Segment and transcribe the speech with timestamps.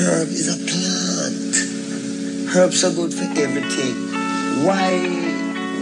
[0.00, 1.54] herb is a plant.
[2.56, 3.96] Herbs are good for everything.
[4.64, 4.96] Why,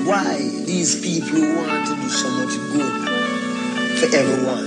[0.04, 3.08] why these people who want to do so much good
[3.98, 4.66] for everyone,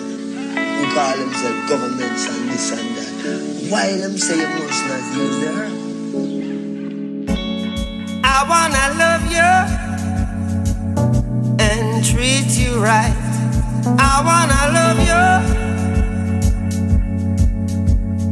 [0.56, 3.12] who call themselves governments and this and that,
[3.72, 5.72] why them say you must not use the herb?
[8.24, 9.52] I wanna love you
[11.60, 13.16] and treat you right.
[14.00, 15.22] I wanna love you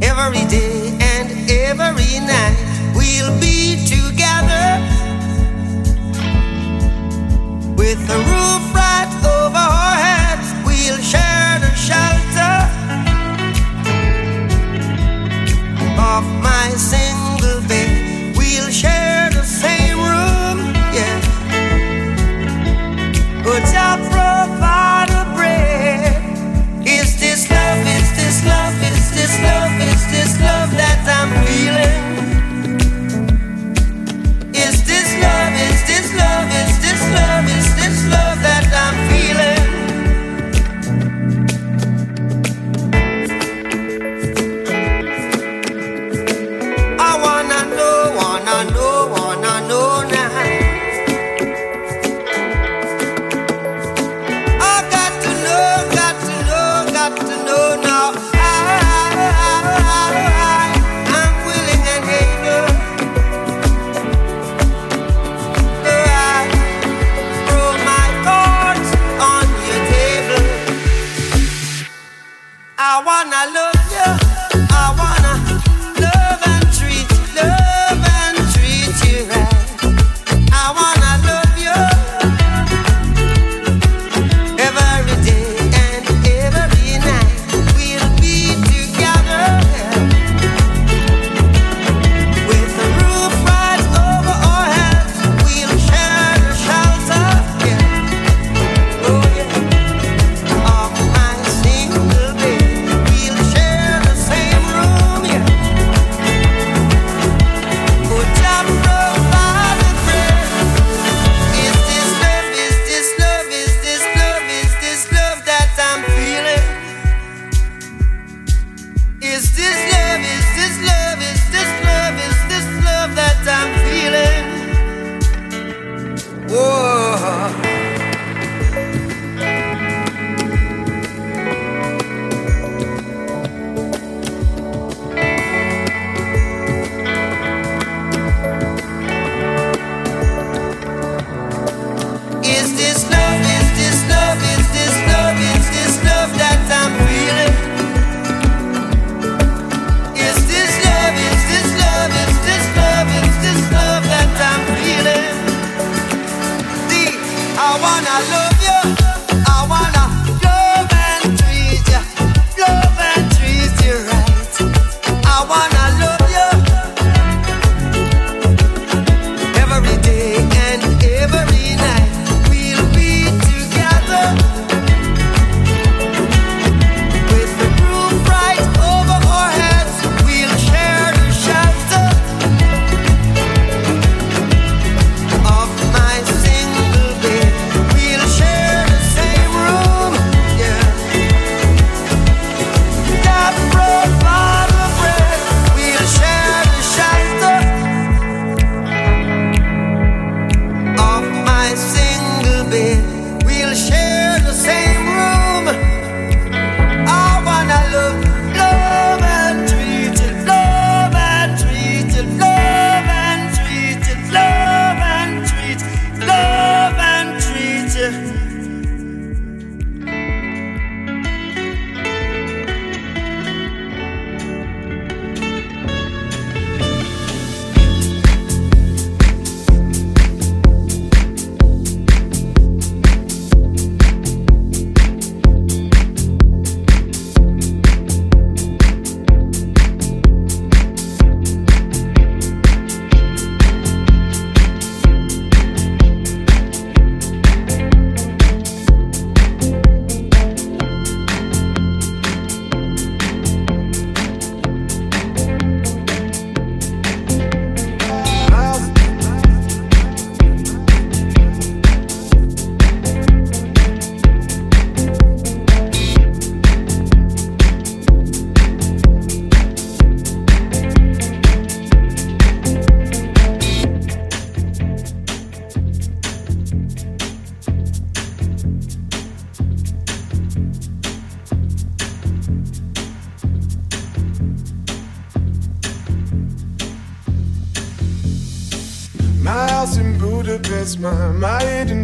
[0.02, 0.99] every day
[1.50, 2.58] every night
[2.96, 4.68] we'll be together
[7.76, 10.48] with a roof right over our heads.
[10.66, 12.56] We'll share the shelter
[15.98, 17.19] of my sins.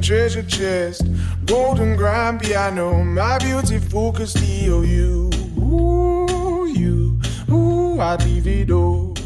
[0.06, 1.04] Treasure chest.
[1.46, 4.82] Golden grand piano, my beautiful Castillo.
[4.84, 7.20] You, ooh, you,
[7.50, 9.18] ooh, I divido.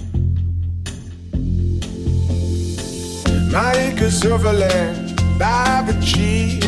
[3.51, 6.65] My acres of land I've achieved.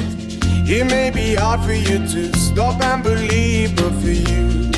[0.69, 4.71] It may be hard for you to stop and believe, but for you,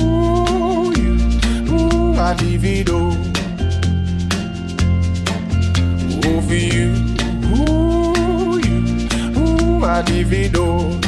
[0.00, 1.14] ooh, you,
[1.72, 2.88] ooh, I divido.
[3.12, 3.27] for
[10.56, 11.07] ooh,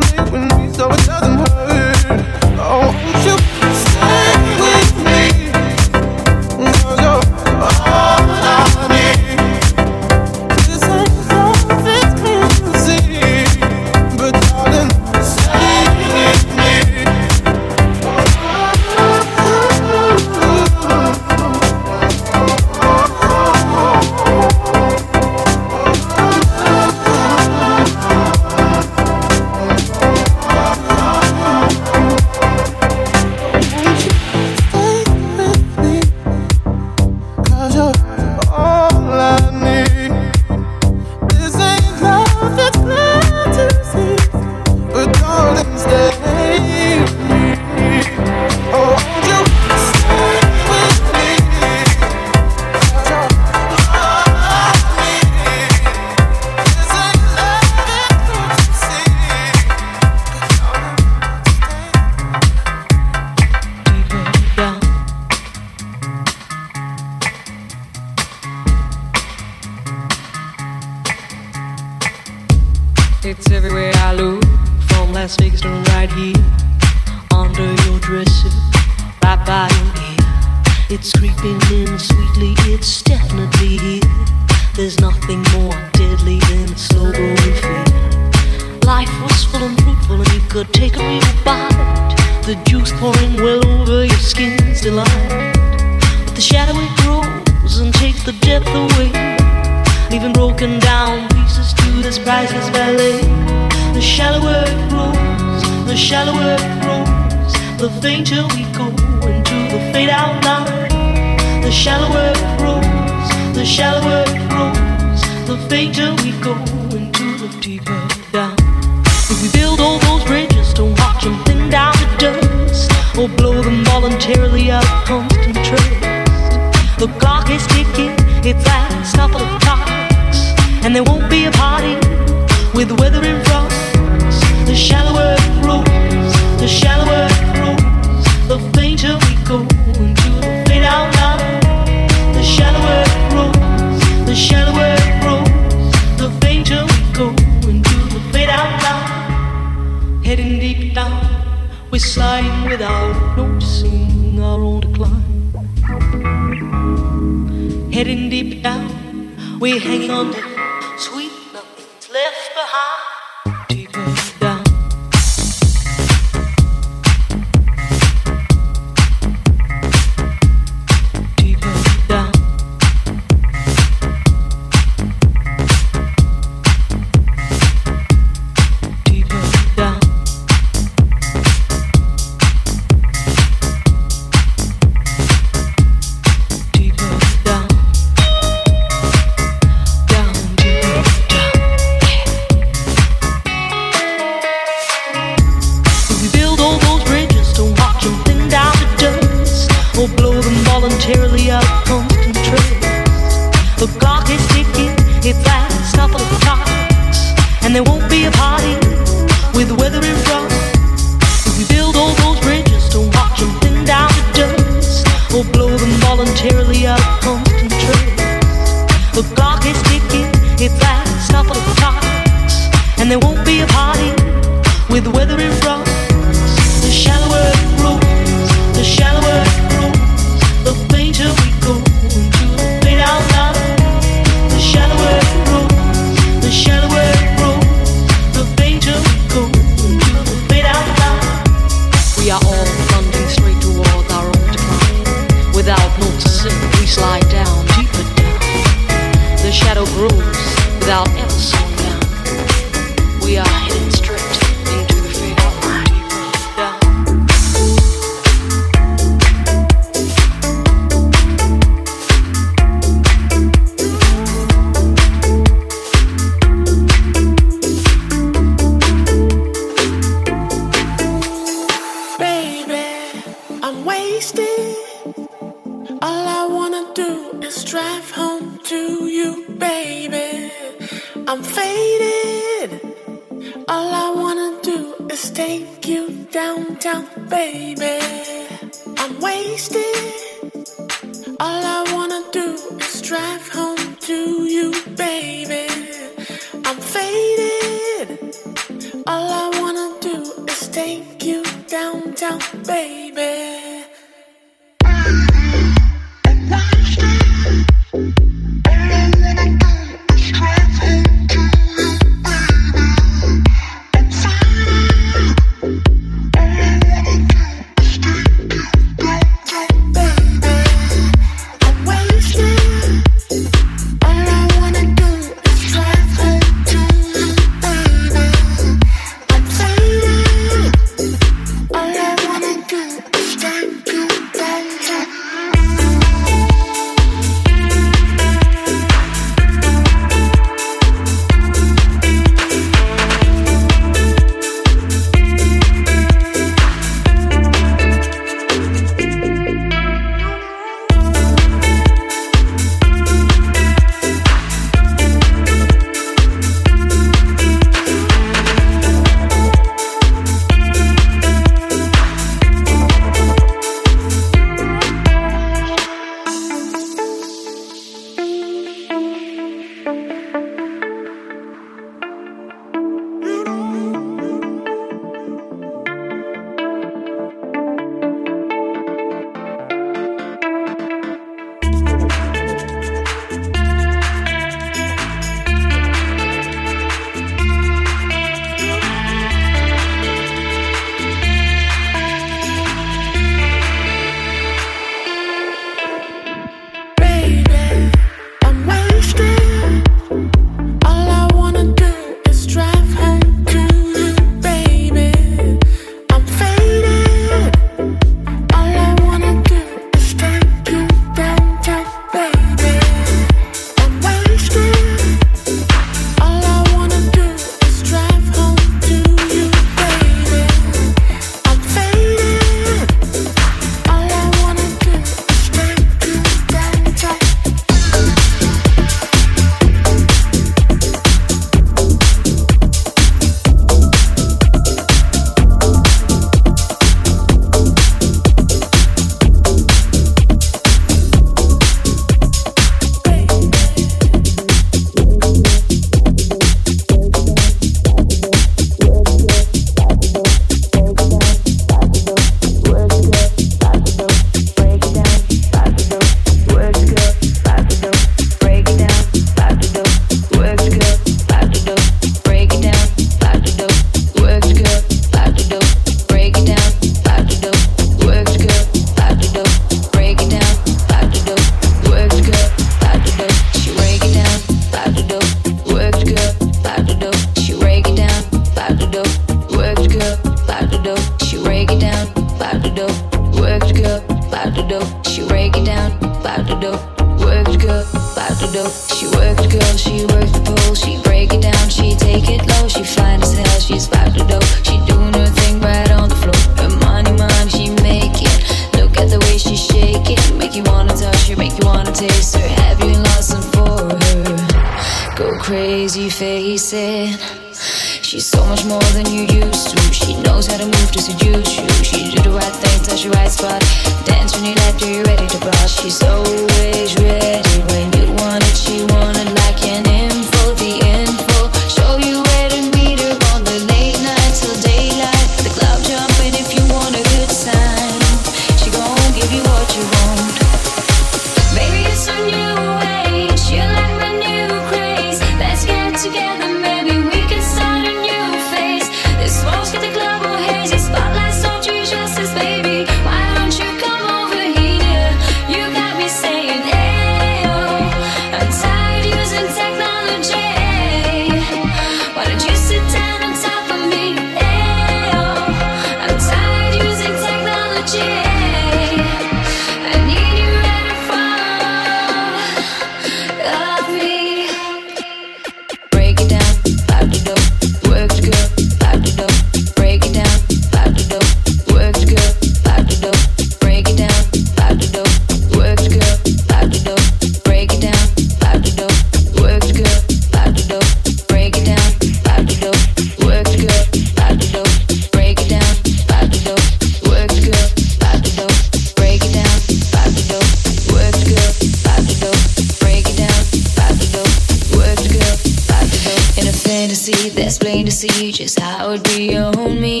[597.00, 600.00] see, that's plain to see just how it be on me.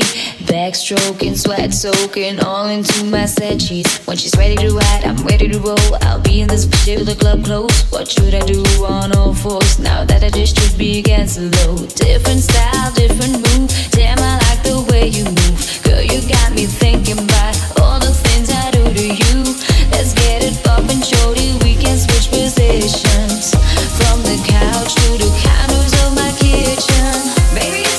[0.50, 4.06] Backstroking, sweat soaking, all into my set sheets.
[4.06, 5.96] When she's ready to ride, I'm ready to roll.
[6.02, 7.90] I'll be in this bitch till the club close.
[7.90, 11.48] What should I do on all fours now that I just should be against the
[11.58, 11.76] low?
[11.86, 13.70] Different style, different move.
[13.92, 15.58] Damn, I like the way you move.
[15.82, 19.38] Girl, you got me thinking about all the things I do to you.
[19.90, 21.56] Let's get it poppin', shorty.
[21.64, 23.56] We can switch positions
[23.96, 26.19] from the couch to the counters of my
[26.76, 27.34] kitchen.
[27.52, 27.89] Baby,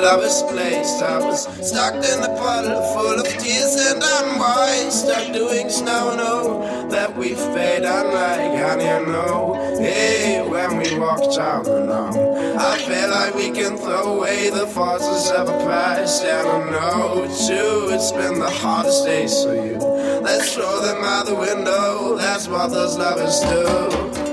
[0.00, 1.02] lover's place.
[1.02, 6.14] I was stuck in a puddle full of tears and unwise, stuck doing snow.
[6.16, 12.16] No, that we fade unlike, and you know, hey, when we walk down the long,
[12.58, 17.26] I feel like we can throw away the forces of a past, and I know
[17.46, 19.78] too, it's been the hardest days for you.
[20.22, 24.27] Let's throw them out the window, that's what those lovers do.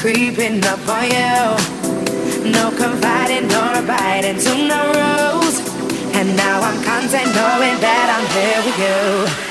[0.00, 2.52] creeping up on you.
[2.52, 5.58] No confiding no abiding to no rules.
[6.14, 9.47] And now I'm content knowing that I'm here with you.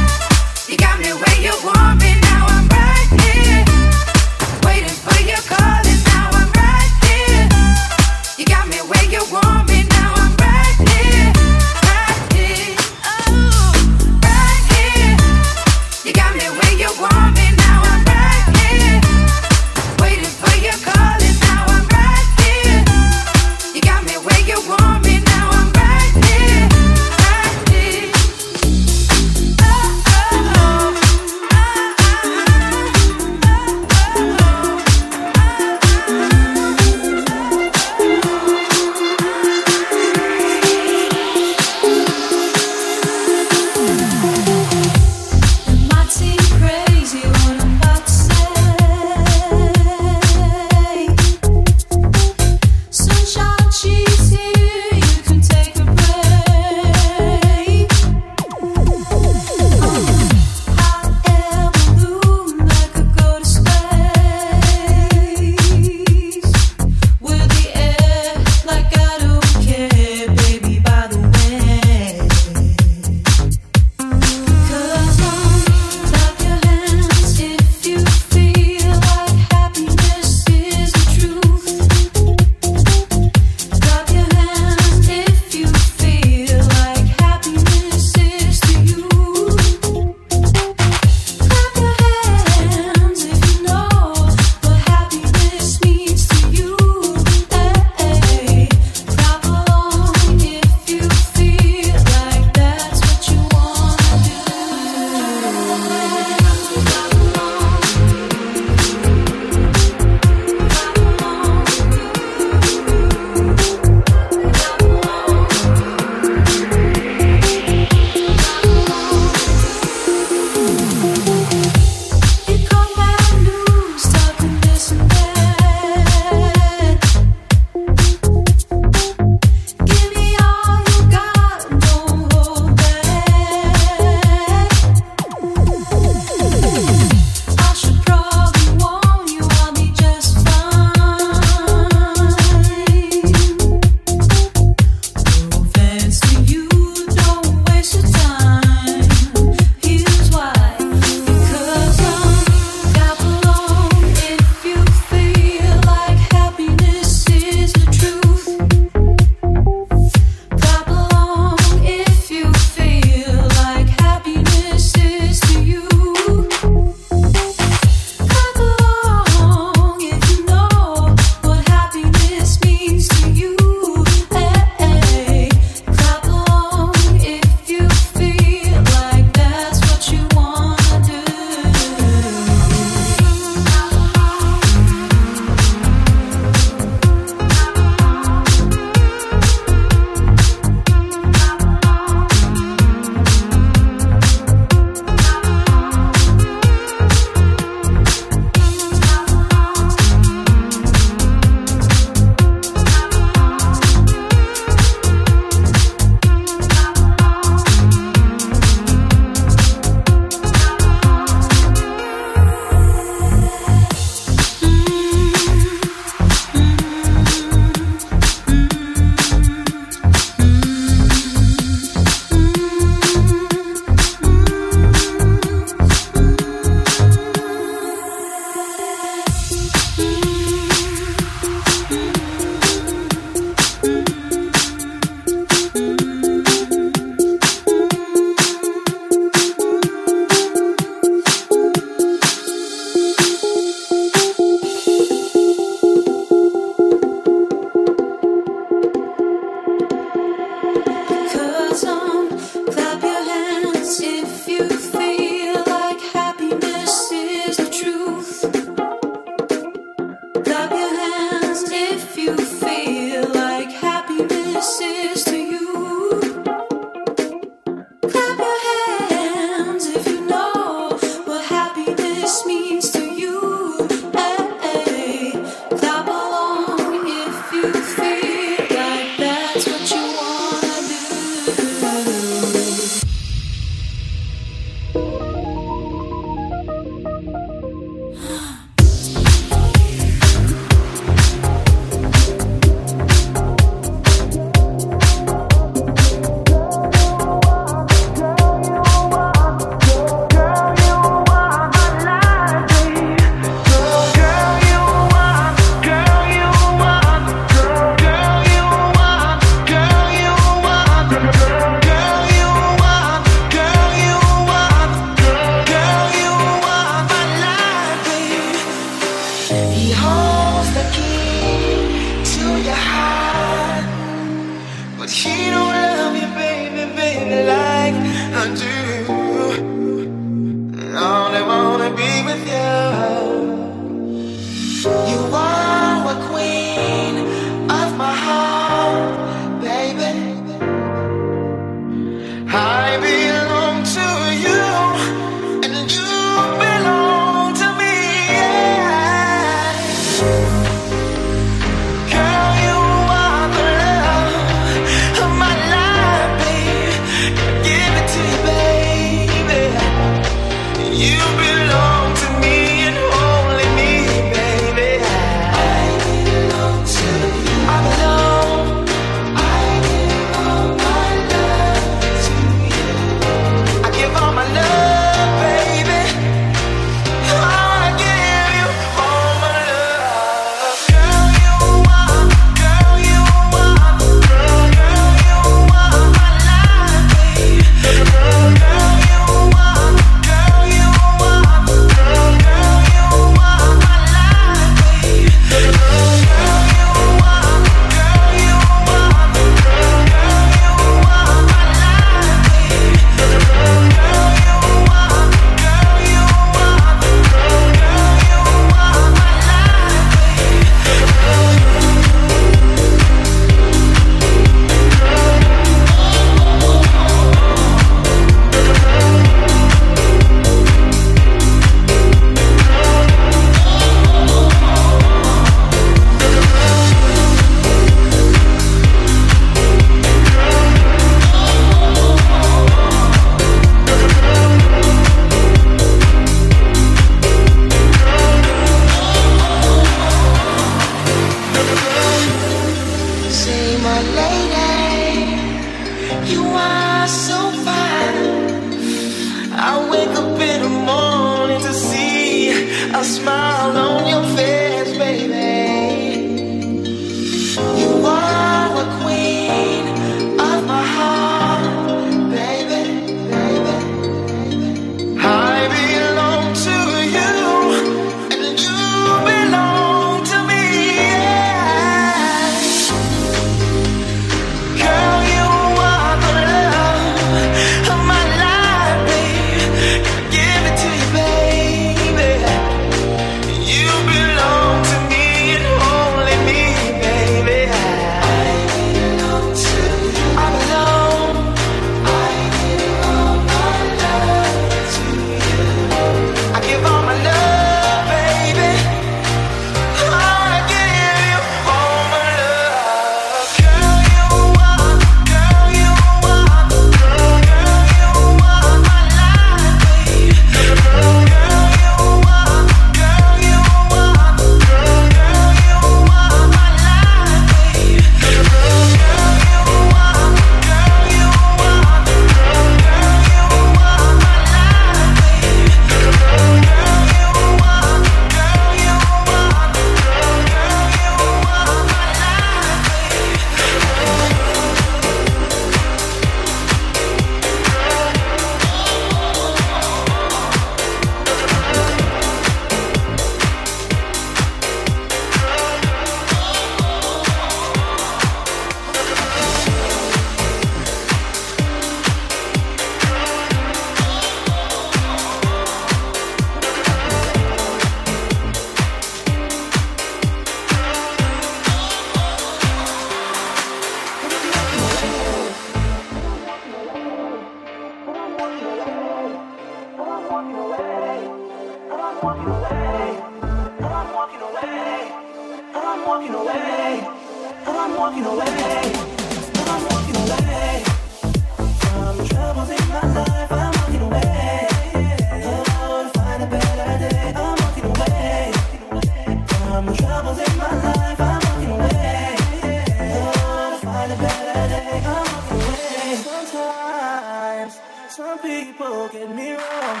[598.10, 600.00] Some people get me wrong,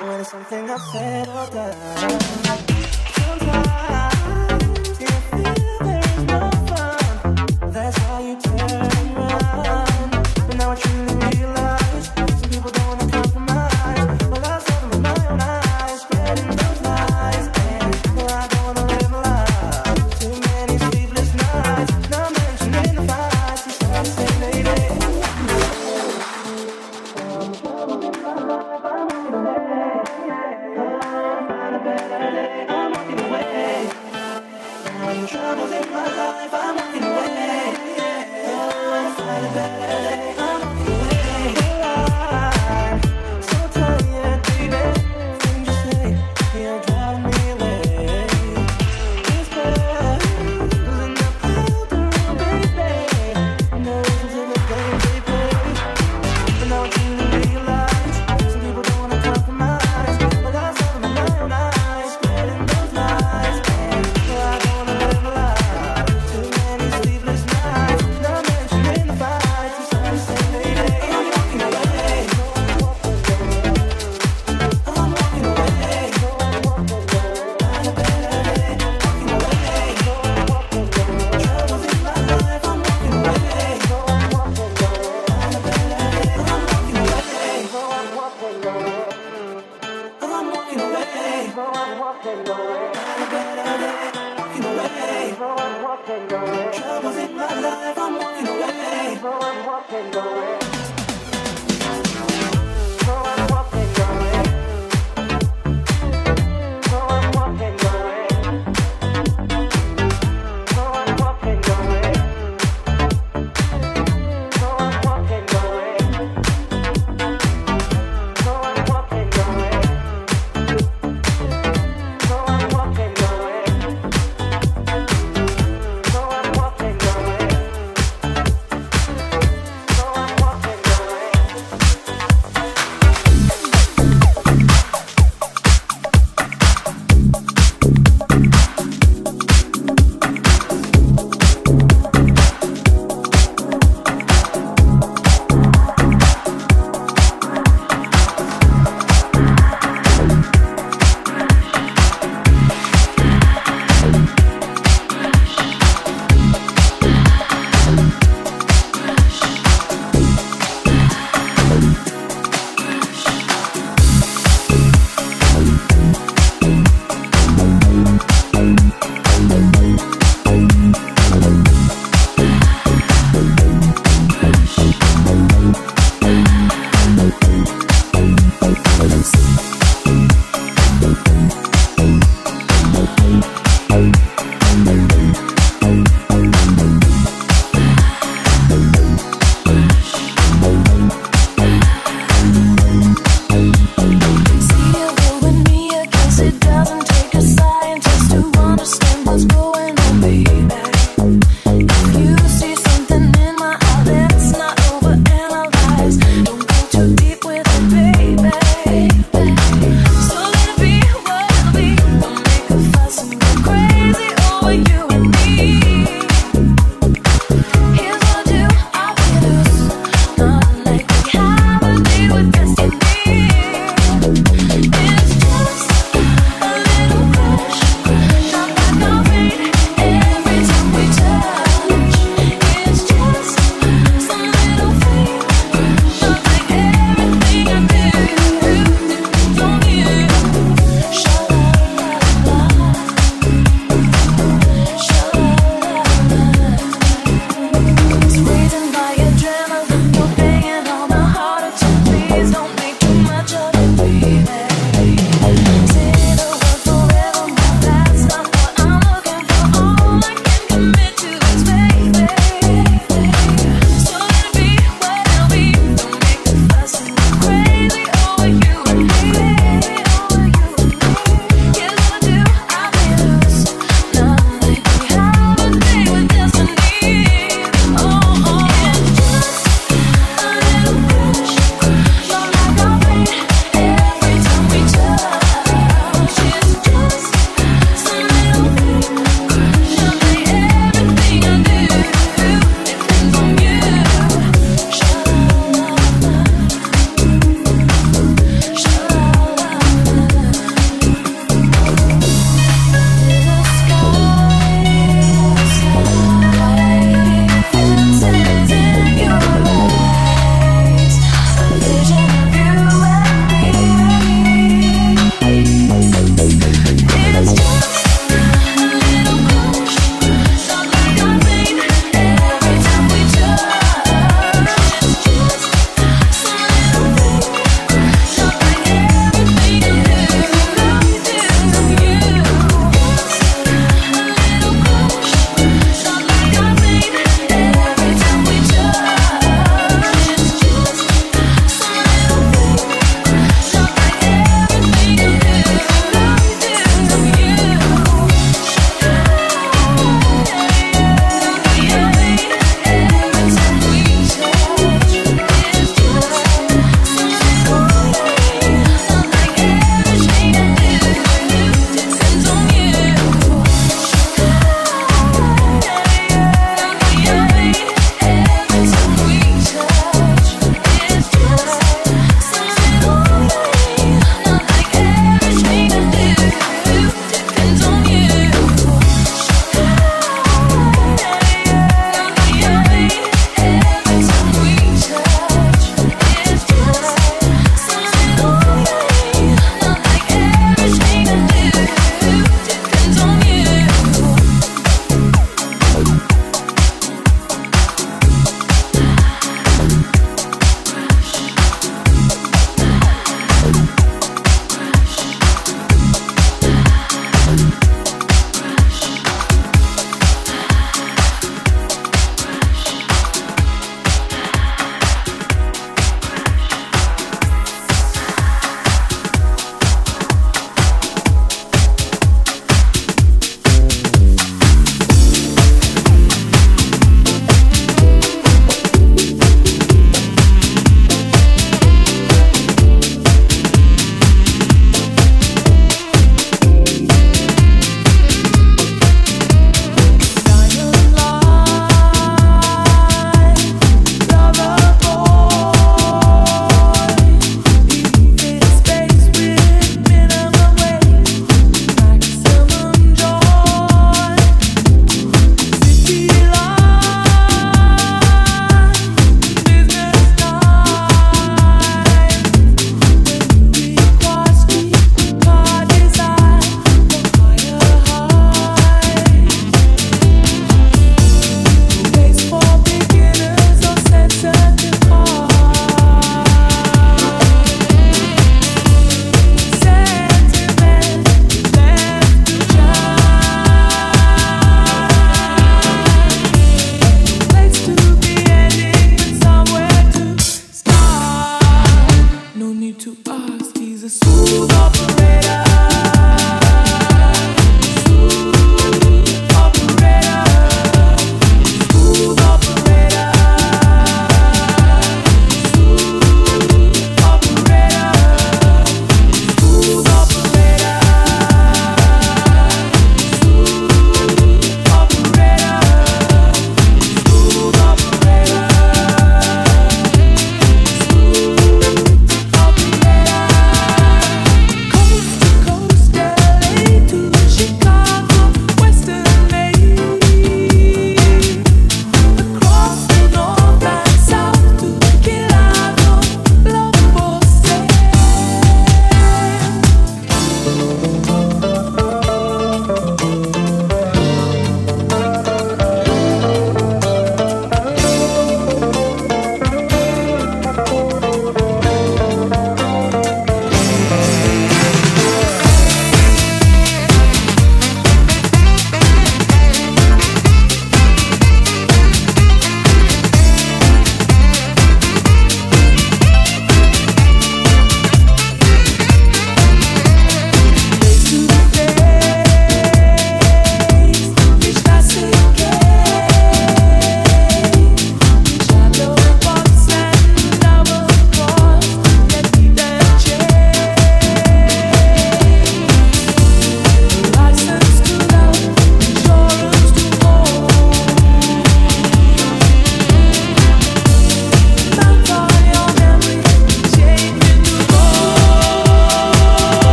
[0.00, 2.20] but it's something I said or done.
[3.12, 4.05] Sometimes.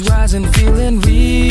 [0.00, 1.47] Is rising, feeling real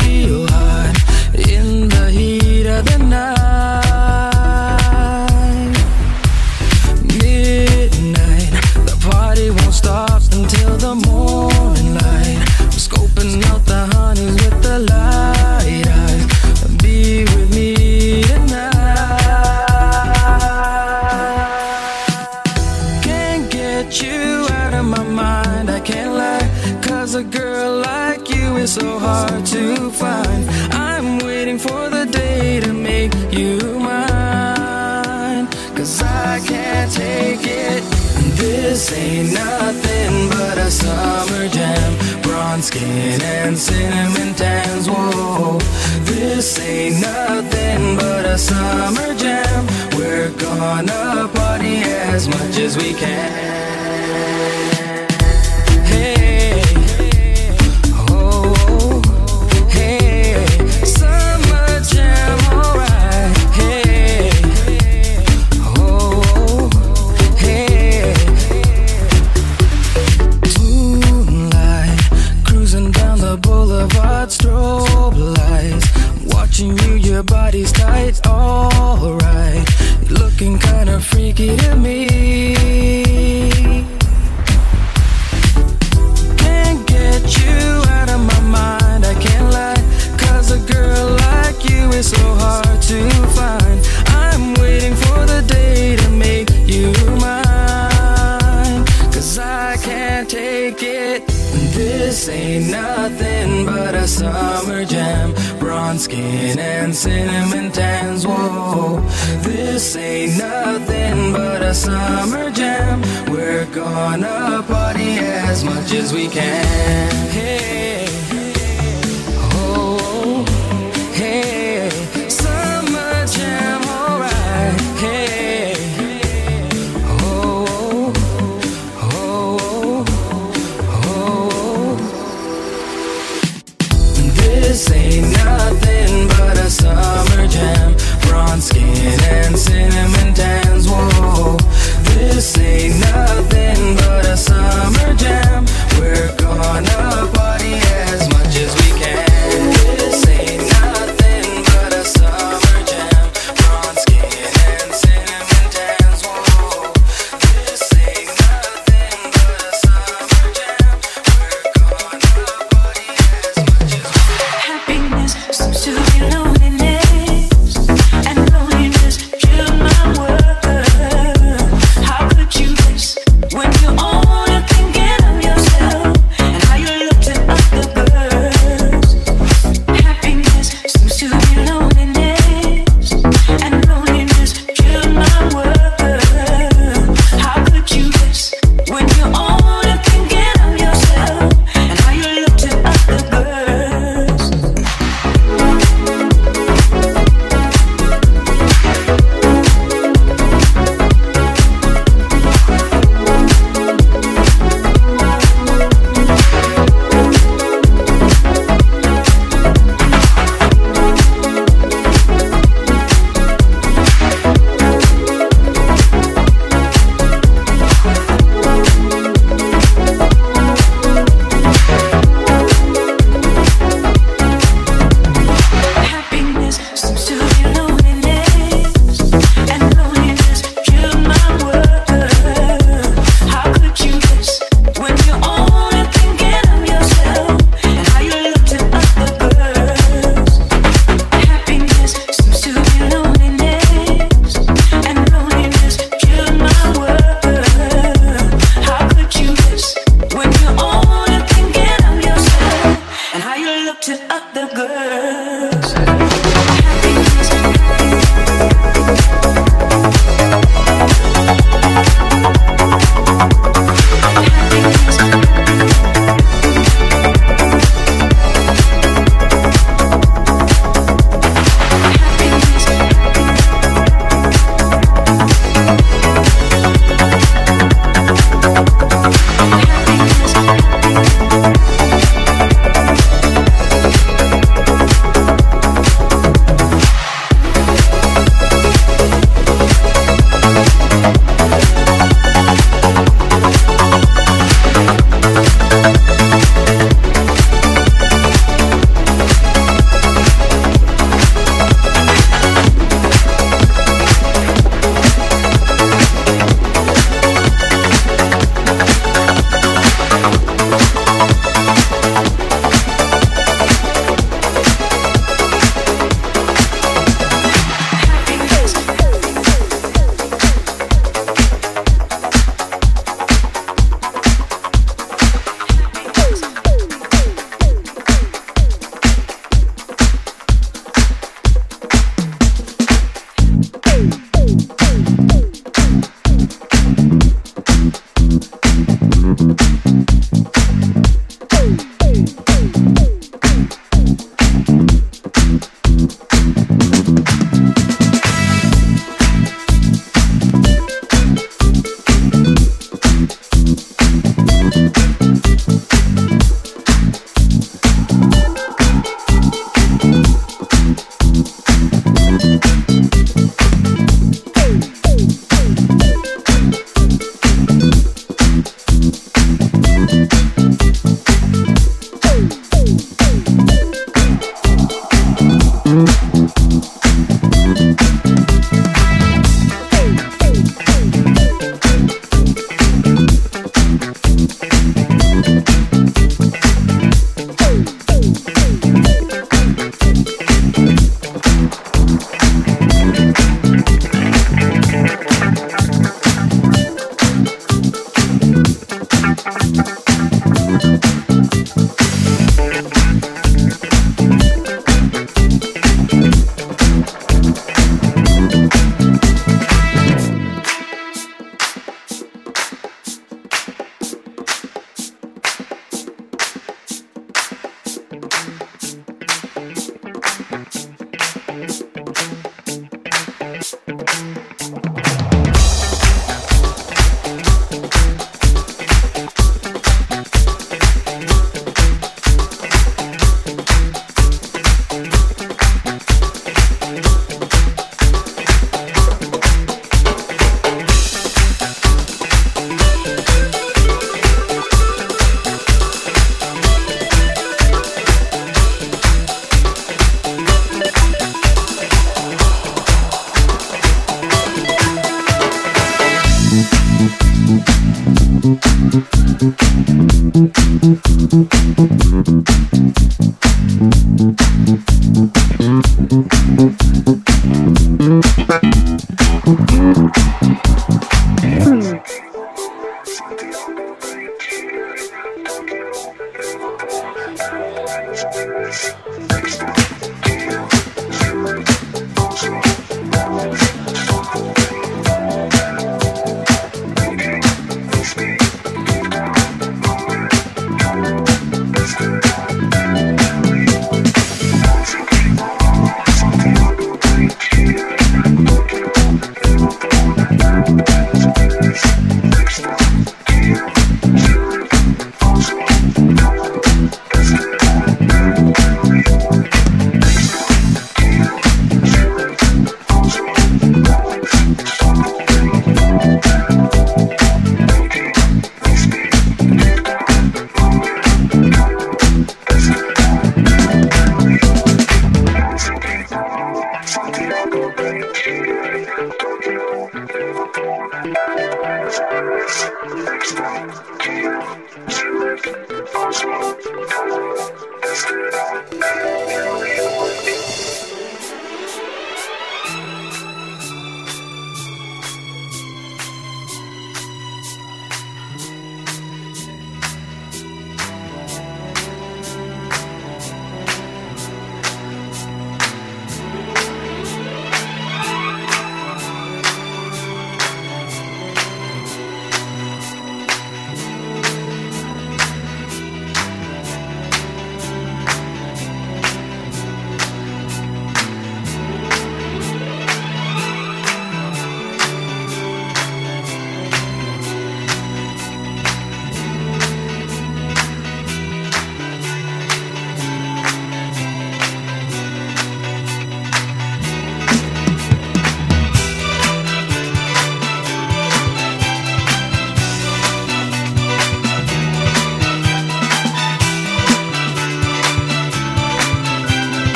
[53.02, 53.37] much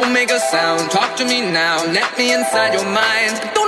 [0.00, 3.59] Don't make a sound, talk to me now, let me inside your mind.